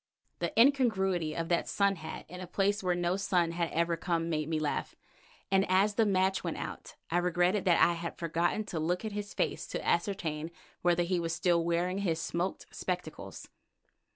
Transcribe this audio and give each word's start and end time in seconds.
The 0.39 0.51
incongruity 0.59 1.35
of 1.35 1.47
that 1.49 1.67
sun 1.69 1.97
hat 1.97 2.25
in 2.27 2.41
a 2.41 2.47
place 2.47 2.81
where 2.81 2.95
no 2.95 3.17
sun 3.17 3.51
had 3.51 3.69
ever 3.69 3.95
come 3.95 4.31
made 4.31 4.49
me 4.49 4.59
laugh, 4.59 4.95
and 5.51 5.63
as 5.69 5.93
the 5.93 6.07
match 6.07 6.43
went 6.43 6.57
out 6.57 6.95
I 7.11 7.19
regretted 7.19 7.65
that 7.65 7.79
I 7.79 7.93
had 7.93 8.17
forgotten 8.17 8.63
to 8.63 8.79
look 8.79 9.05
at 9.05 9.11
his 9.11 9.35
face 9.35 9.67
to 9.67 9.87
ascertain 9.87 10.49
whether 10.81 11.03
he 11.03 11.19
was 11.19 11.33
still 11.33 11.63
wearing 11.63 11.99
his 11.99 12.19
smoked 12.19 12.65
spectacles. 12.75 13.47